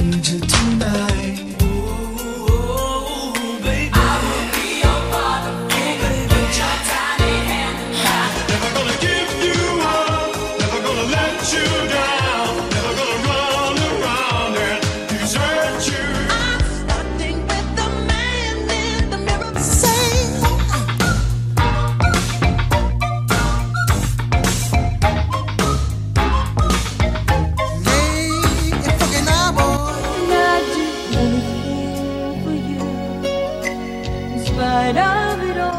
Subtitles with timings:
[0.00, 0.37] Need you
[34.58, 35.78] spite of it all.